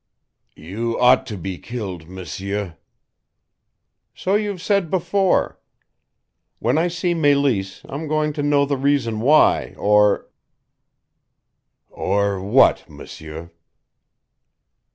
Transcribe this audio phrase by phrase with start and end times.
[0.57, 2.75] "You ought to be killed, M'seur."
[4.15, 5.59] "So you've said before.
[6.57, 10.25] When I see Meleese I'm going to know the reason why, or"
[11.91, 13.51] "Or what, M'seur?"